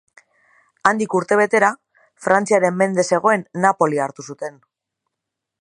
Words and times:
Handik 0.91 1.13
urtebetera, 1.19 1.69
Frantziaren 2.29 2.81
mende 2.81 3.07
zegoen 3.13 3.47
Napoli 3.67 4.05
hartu 4.07 4.31
zuen. 4.31 4.63